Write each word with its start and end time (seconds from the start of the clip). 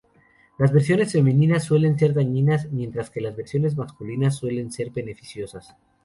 Las 0.57 0.71
versiones 0.73 1.11
femeninas 1.11 1.63
suelen 1.63 1.95
ser 1.99 2.15
dañinas 2.15 2.71
mientras 2.71 3.11
que 3.11 3.21
las 3.21 3.35
versiones 3.35 3.77
masculinas 3.77 4.35
suelen 4.35 4.71
ser 4.71 4.89
beneficiosas. 4.89 5.75